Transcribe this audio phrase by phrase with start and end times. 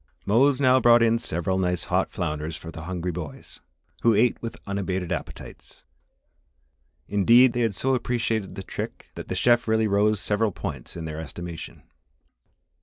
[0.25, 3.59] Mose now brought in several nice hot flounders for the hungry boys,
[4.01, 5.83] who ate with unabated appetites.
[7.07, 11.05] Indeed, they had so appreciated the trick that the chef really rose several points in
[11.05, 11.83] their estimation.